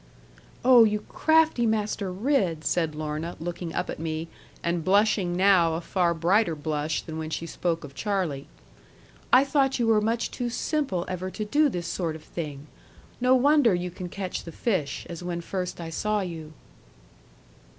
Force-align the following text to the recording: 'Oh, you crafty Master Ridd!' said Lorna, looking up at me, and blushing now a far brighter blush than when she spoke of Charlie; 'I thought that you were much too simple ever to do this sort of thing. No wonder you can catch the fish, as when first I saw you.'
'Oh, 0.65 0.83
you 0.83 1.01
crafty 1.01 1.67
Master 1.67 2.11
Ridd!' 2.11 2.65
said 2.65 2.95
Lorna, 2.95 3.35
looking 3.39 3.71
up 3.75 3.87
at 3.87 3.99
me, 3.99 4.29
and 4.63 4.83
blushing 4.83 5.35
now 5.37 5.75
a 5.75 5.79
far 5.81 6.15
brighter 6.15 6.55
blush 6.55 7.03
than 7.03 7.19
when 7.19 7.29
she 7.29 7.45
spoke 7.45 7.83
of 7.83 7.93
Charlie; 7.93 8.47
'I 9.31 9.43
thought 9.43 9.71
that 9.73 9.79
you 9.79 9.85
were 9.85 10.01
much 10.01 10.31
too 10.31 10.49
simple 10.49 11.05
ever 11.07 11.29
to 11.29 11.45
do 11.45 11.69
this 11.69 11.85
sort 11.85 12.15
of 12.15 12.23
thing. 12.23 12.65
No 13.21 13.35
wonder 13.35 13.75
you 13.75 13.91
can 13.91 14.09
catch 14.09 14.43
the 14.43 14.51
fish, 14.51 15.05
as 15.07 15.21
when 15.21 15.39
first 15.39 15.79
I 15.79 15.91
saw 15.91 16.21
you.' 16.21 16.51